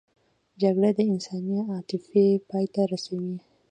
[0.61, 3.35] جګړه د انساني عاطفې پای ته رسوي